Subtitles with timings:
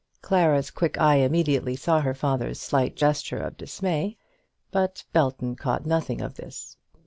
[0.23, 4.17] Clara's quick eye immediately saw her father's slight gesture of dismay,
[4.71, 6.75] but Belton caught nothing of this.